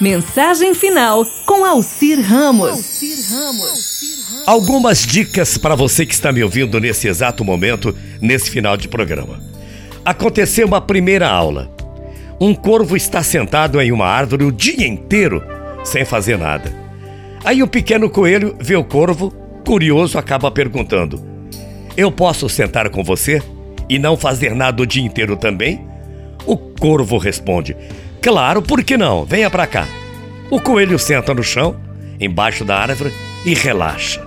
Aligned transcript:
Mensagem 0.00 0.74
final 0.74 1.24
com 1.46 1.64
Alcir 1.64 2.20
Ramos. 2.20 3.00
Algumas 4.46 5.06
dicas 5.06 5.56
para 5.56 5.74
você 5.74 6.04
que 6.04 6.12
está 6.12 6.30
me 6.30 6.44
ouvindo 6.44 6.78
nesse 6.78 7.08
exato 7.08 7.42
momento, 7.42 7.96
nesse 8.20 8.50
final 8.50 8.76
de 8.76 8.88
programa. 8.88 9.40
Aconteceu 10.04 10.66
uma 10.66 10.82
primeira 10.82 11.28
aula. 11.28 11.74
Um 12.38 12.54
corvo 12.54 12.94
está 12.94 13.22
sentado 13.22 13.80
em 13.80 13.90
uma 13.90 14.06
árvore 14.06 14.44
o 14.44 14.52
dia 14.52 14.86
inteiro, 14.86 15.42
sem 15.82 16.04
fazer 16.04 16.36
nada. 16.36 16.70
Aí 17.42 17.62
o 17.62 17.66
pequeno 17.66 18.10
coelho 18.10 18.54
vê 18.60 18.76
o 18.76 18.84
corvo, 18.84 19.30
curioso, 19.64 20.18
acaba 20.18 20.50
perguntando: 20.50 21.24
Eu 21.96 22.12
posso 22.12 22.50
sentar 22.50 22.90
com 22.90 23.02
você 23.02 23.42
e 23.88 23.98
não 23.98 24.14
fazer 24.14 24.54
nada 24.54 24.82
o 24.82 24.86
dia 24.86 25.02
inteiro 25.02 25.38
também? 25.38 25.86
O 26.44 26.58
corvo 26.58 27.16
responde: 27.16 27.74
Claro, 28.26 28.60
por 28.60 28.82
que 28.82 28.96
não? 28.96 29.24
Venha 29.24 29.48
para 29.48 29.68
cá. 29.68 29.86
O 30.50 30.60
coelho 30.60 30.98
senta 30.98 31.32
no 31.32 31.44
chão, 31.44 31.76
embaixo 32.18 32.64
da 32.64 32.76
árvore, 32.76 33.14
e 33.44 33.54
relaxa. 33.54 34.20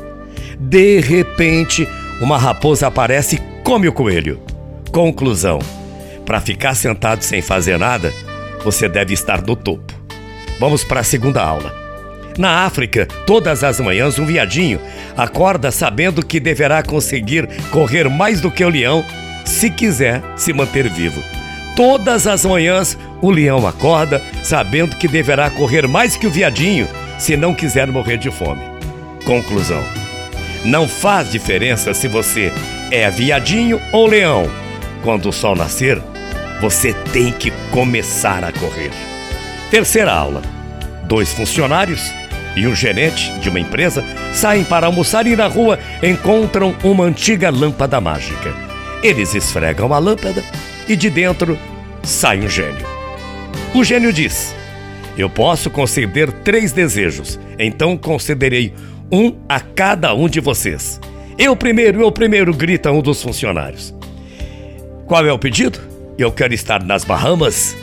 De 0.58 1.02
repente, 1.02 1.86
uma 2.22 2.38
raposa 2.38 2.88
aparece 2.88 3.36
e 3.36 3.62
come 3.62 3.90
o 3.90 3.92
coelho. 3.92 4.40
Conclusão: 4.94 5.59
para 6.26 6.40
ficar 6.40 6.76
sentado 6.76 7.23
sem 7.23 7.42
fazer 7.42 7.78
nada, 7.78 8.14
você 8.64 8.88
deve 8.88 9.14
estar 9.14 9.42
no 9.42 9.54
topo. 9.54 9.94
Vamos 10.62 10.81
para 10.86 11.02
a 11.02 11.04
segunda 11.04 11.44
aula. 11.44 11.76
Na 12.38 12.64
África, 12.64 13.06
todas 13.28 13.66
as 13.66 13.81
manhãs, 13.81 14.18
um 14.18 14.26
viadinho 14.26 14.80
acorda 15.18 15.72
sabendo 15.72 16.26
que 16.26 16.40
deverá 16.40 16.81
conseguir 16.81 17.50
correr 17.70 18.09
mais 18.09 18.40
do 18.40 18.50
que 18.50 18.64
o 18.64 18.70
leão 18.70 19.04
se 19.44 19.70
quiser 19.70 20.23
se 20.38 20.54
manter 20.54 20.88
vivo. 20.90 21.22
Todas 21.80 22.28
as 22.28 22.44
manhãs, 22.44 22.98
o 23.22 23.32
leão 23.32 23.66
acorda 23.66 24.22
sabendo 24.44 24.98
que 24.98 25.08
deverá 25.08 25.50
correr 25.50 25.88
mais 25.88 26.18
que 26.18 26.28
o 26.28 26.30
viadinho 26.30 26.86
se 27.18 27.38
não 27.38 27.56
quiser 27.56 27.88
morrer 27.88 28.18
de 28.18 28.30
fome. 28.30 28.62
Conclusão: 29.23 29.81
Não 30.66 30.90
faz 30.90 31.31
diferença 31.31 31.94
se 31.94 32.09
você 32.09 32.52
é 32.92 33.09
viadinho 33.09 33.80
ou 33.94 34.08
leão. 34.08 34.52
Quando 35.06 35.30
o 35.30 35.31
sol 35.31 35.56
nascer, 35.56 36.02
você 36.59 36.92
tem 37.14 37.31
que 37.31 37.50
começar 37.72 38.44
a 38.44 38.52
correr. 38.52 38.92
Terceira 39.72 40.12
aula: 40.12 40.42
dois 41.06 41.31
funcionários 41.31 42.12
e 42.58 42.68
um 42.68 42.75
gerente 42.75 43.31
de 43.40 43.48
uma 43.48 43.59
empresa 43.62 44.03
saem 44.34 44.66
para 44.66 44.88
almoçar 44.88 45.25
e 45.25 45.34
na 45.34 45.48
rua 45.48 45.80
encontram 46.03 46.75
uma 46.84 47.06
antiga 47.06 47.50
lâmpada 47.50 48.02
mágica. 48.02 48.53
Eles 49.02 49.34
esfregam 49.34 49.94
a 49.94 49.98
lâmpada 49.98 50.44
e 50.90 50.96
de 50.96 51.09
dentro 51.09 51.58
sai 52.03 52.39
um 52.39 52.50
gênio. 52.50 52.86
O 53.73 53.83
gênio 53.83 54.11
diz: 54.11 54.55
Eu 55.17 55.30
posso 55.30 55.69
conceder 55.69 56.31
três 56.44 56.72
desejos, 56.72 57.39
então 57.58 57.97
concederei 57.97 58.73
um 59.11 59.36
a 59.47 59.59
cada 59.59 60.14
um 60.14 60.28
de 60.28 60.39
vocês. 60.39 61.00
Eu 61.38 61.56
primeiro, 61.56 62.02
eu 62.02 62.11
primeiro, 62.11 62.53
grita 62.53 62.91
um 62.91 63.02
dos 63.02 63.22
funcionários. 63.22 63.95
Qual 65.06 65.25
é 65.25 65.31
o 65.31 65.39
pedido? 65.39 65.80
Eu 66.17 66.31
quero 66.31 66.53
estar 66.53 66.83
nas 66.83 67.06
Bahamas, 67.06 67.75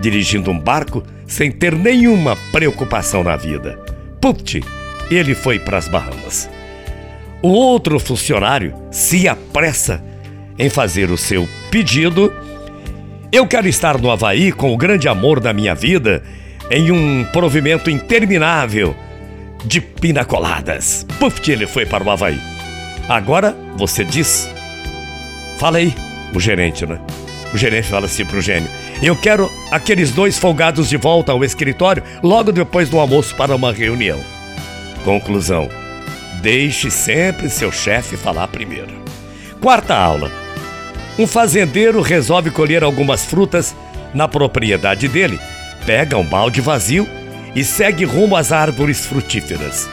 dirigindo 0.00 0.50
um 0.50 0.58
barco 0.58 1.02
sem 1.26 1.50
ter 1.50 1.74
nenhuma 1.74 2.36
preocupação 2.52 3.24
na 3.24 3.36
vida. 3.36 3.78
Putz, 4.20 4.60
ele 5.10 5.34
foi 5.34 5.58
para 5.58 5.78
as 5.78 5.88
Bahamas. 5.88 6.48
O 7.42 7.48
outro 7.48 7.98
funcionário 7.98 8.74
se 8.90 9.26
apressa 9.26 10.04
em 10.58 10.68
fazer 10.68 11.10
o 11.10 11.16
seu 11.16 11.48
pedido 11.70 12.30
eu 13.32 13.46
quero 13.46 13.68
estar 13.68 13.96
no 13.98 14.10
Havaí 14.10 14.50
com 14.50 14.72
o 14.72 14.76
grande 14.76 15.08
amor 15.08 15.38
da 15.40 15.52
minha 15.52 15.74
vida 15.74 16.22
em 16.70 16.90
um 16.90 17.24
provimento 17.32 17.88
interminável 17.88 18.94
de 19.64 19.80
pinacoladas. 19.80 21.06
Puf, 21.18 21.50
ele 21.50 21.66
foi 21.66 21.86
para 21.86 22.02
o 22.02 22.10
Havaí. 22.10 22.40
Agora 23.08 23.56
você 23.76 24.04
diz. 24.04 24.48
Fala 25.58 25.78
aí, 25.78 25.94
o 26.34 26.40
gerente, 26.40 26.86
né? 26.86 27.00
O 27.52 27.58
gerente 27.58 27.88
fala 27.88 28.06
assim 28.06 28.24
pro 28.24 28.40
gênio: 28.40 28.68
Eu 29.02 29.14
quero 29.14 29.48
aqueles 29.70 30.10
dois 30.10 30.38
folgados 30.38 30.88
de 30.88 30.96
volta 30.96 31.32
ao 31.32 31.44
escritório 31.44 32.02
logo 32.22 32.50
depois 32.50 32.88
do 32.88 32.98
almoço 32.98 33.34
para 33.36 33.54
uma 33.54 33.72
reunião. 33.72 34.18
Conclusão: 35.04 35.68
Deixe 36.42 36.90
sempre 36.90 37.48
seu 37.48 37.70
chefe 37.70 38.16
falar 38.16 38.48
primeiro. 38.48 39.00
Quarta 39.60 39.94
aula. 39.94 40.39
Um 41.20 41.26
fazendeiro 41.26 42.00
resolve 42.00 42.50
colher 42.50 42.82
algumas 42.82 43.26
frutas 43.26 43.76
na 44.14 44.26
propriedade 44.26 45.06
dele, 45.06 45.38
pega 45.84 46.16
um 46.16 46.24
balde 46.24 46.62
vazio 46.62 47.06
e 47.54 47.62
segue 47.62 48.06
rumo 48.06 48.34
às 48.34 48.50
árvores 48.50 49.04
frutíferas. 49.04 49.86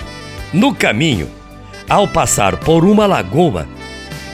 No 0.54 0.74
caminho, 0.74 1.30
ao 1.90 2.08
passar 2.08 2.56
por 2.56 2.86
uma 2.86 3.06
lagoa, 3.06 3.68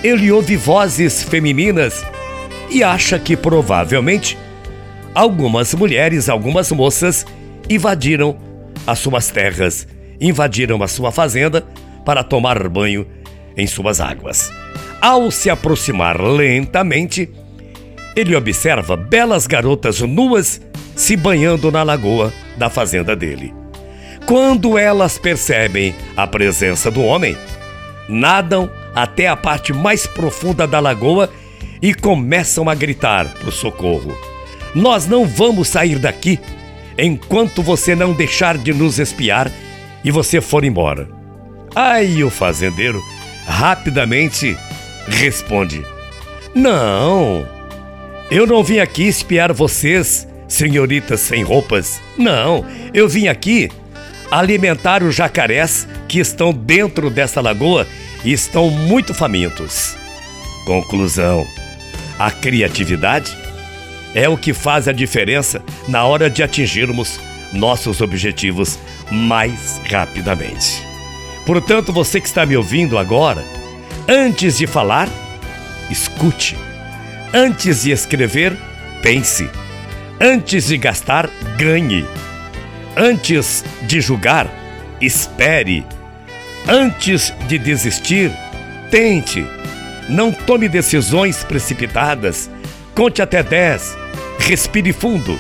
ele 0.03 0.32
ouve 0.32 0.56
vozes 0.56 1.24
femininas 1.24 2.06
e 2.70 2.84
acha 2.84 3.18
que 3.18 3.36
provavelmente 3.36 4.38
algumas 5.16 5.74
mulheres, 5.74 6.30
algumas 6.30 6.72
moças 6.72 7.26
invadiram 7.68 8.38
as 8.86 9.00
suas 9.00 9.32
terras, 9.32 9.88
invadiram 10.22 10.84
a 10.84 10.88
sua 10.88 11.12
fazenda 11.12 11.66
para 12.06 12.24
tomar 12.24 12.70
banho 12.70 13.08
em 13.58 13.66
suas 13.66 14.00
águas. 14.00 14.52
Ao 15.02 15.30
se 15.31 15.50
aproximar 15.50 16.20
lentamente, 16.22 17.30
ele 18.16 18.36
observa 18.36 18.96
belas 18.96 19.48
garotas 19.48 20.02
nuas 20.02 20.62
se 20.96 21.16
banhando 21.16 21.72
na 21.72 21.84
lagoa 21.84 22.31
da 22.58 22.70
fazenda 22.70 23.16
dele. 23.16 23.53
Quando 24.26 24.78
elas 24.78 25.18
percebem 25.18 25.94
a 26.16 26.26
presença 26.26 26.90
do 26.90 27.03
homem, 27.03 27.36
nadam 28.08 28.70
até 28.96 29.28
a 29.28 29.36
parte 29.36 29.74
mais 29.74 30.06
profunda 30.08 30.66
da 30.68 30.80
lagoa 30.80 31.30
e 31.82 31.94
começam 31.94 32.70
a 32.70 32.76
gritar 32.76 33.28
por 33.42 33.52
socorro. 33.52 34.16
Nós 34.74 35.06
não 35.06 35.26
vamos 35.26 35.68
sair 35.68 36.00
daqui 36.00 36.40
enquanto 36.98 37.62
você 37.62 37.96
não 37.96 38.14
deixar 38.14 38.58
de 38.58 38.74
nos 38.74 39.00
espiar 39.00 39.52
e 40.03 40.12
você 40.12 40.40
for 40.40 40.64
embora. 40.64 41.09
Aí 41.76 42.24
o 42.24 42.30
fazendeiro 42.30 43.02
rapidamente 43.46 44.58
responde: 45.08 45.86
Não, 46.53 47.47
eu 48.30 48.47
não 48.47 48.64
vim 48.64 48.80
aqui 48.80 49.03
espiar 49.03 49.53
vocês, 49.53 50.28
senhoritas 50.47 51.19
sem 51.22 51.44
roupas. 51.44 52.02
Não, 52.18 52.66
eu 52.94 53.08
vim 53.08 53.28
aqui 53.28 53.69
alimentar 54.31 55.03
os 55.03 55.16
jacarés 55.16 55.88
que 56.08 56.19
estão 56.19 56.52
dentro 56.52 57.09
dessa 57.09 57.41
lagoa 57.41 57.88
e 58.24 58.31
estão 58.31 58.69
muito 58.69 59.14
famintos. 59.14 59.96
Conclusão: 60.66 61.46
a 62.18 62.31
criatividade 62.31 63.35
é 64.16 64.30
o 64.30 64.38
que 64.38 64.53
faz 64.53 64.88
a 64.88 64.91
diferença 64.91 65.62
na 65.88 66.03
hora 66.06 66.30
de 66.30 66.44
atingirmos 66.44 67.20
nossos 67.52 68.02
objetivos 68.02 68.80
mais 69.12 69.80
rapidamente. 69.90 70.81
Portanto, 71.46 71.91
você 71.91 72.22
que 72.22 72.28
está 72.28 72.46
me 72.46 72.56
ouvindo 72.56 72.97
agora, 72.97 73.44
Antes 74.08 74.58
de 74.58 74.68
falar, 74.68 75.08
escute. 75.90 76.58
Antes 77.34 77.84
de 77.84 77.91
escrever, 77.91 78.58
pense. 79.02 79.50
Antes 80.19 80.68
de 80.68 80.78
gastar, 80.78 81.30
ganhe. 81.58 82.06
Antes 82.97 83.64
de 83.84 84.02
julgar, 84.02 84.47
espere. 85.00 85.86
Antes 86.68 87.34
de 87.47 87.58
desistir, 87.58 88.30
tente. 88.91 89.47
Não 90.09 90.34
tome 90.34 90.68
decisões 90.68 91.41
precipitadas. 91.46 92.50
Conte 92.94 93.22
até 93.22 93.41
10. 93.41 93.96
Respire 94.40 94.91
fundo. 94.91 95.40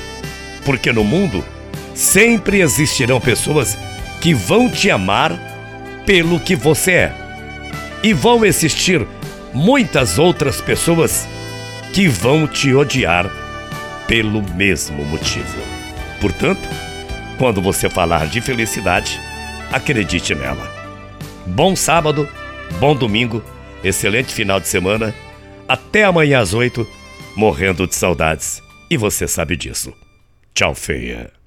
Porque 0.63 0.93
no 0.93 1.03
mundo 1.03 1.43
sempre 1.93 2.61
existirão 2.61 3.19
pessoas 3.19 3.77
que 4.21 4.33
vão 4.33 4.69
te 4.69 4.89
amar 4.89 5.37
pelo 6.05 6.39
que 6.39 6.55
você 6.55 6.91
é 6.91 7.22
e 8.03 8.13
vão 8.13 8.45
existir 8.45 9.07
muitas 9.53 10.19
outras 10.19 10.59
pessoas 10.59 11.27
que 11.93 12.07
vão 12.07 12.45
te 12.45 12.73
odiar 12.73 13.31
pelo 14.07 14.43
mesmo 14.55 15.03
motivo. 15.05 15.57
Portanto, 16.19 16.67
quando 17.37 17.61
você 17.61 17.89
falar 17.89 18.27
de 18.27 18.41
felicidade, 18.41 19.19
acredite 19.71 20.35
nela. 20.35 20.71
Bom 21.45 21.75
sábado, 21.75 22.27
bom 22.79 22.95
domingo, 22.95 23.43
excelente 23.83 24.33
final 24.33 24.59
de 24.59 24.67
semana. 24.67 25.13
Até 25.67 26.03
amanhã 26.03 26.39
às 26.39 26.53
oito, 26.53 26.87
morrendo 27.35 27.87
de 27.87 27.95
saudades. 27.95 28.61
E 28.89 28.97
você 28.97 29.27
sabe 29.27 29.55
disso. 29.55 29.93
Tchau, 30.53 30.75
feia. 30.75 31.42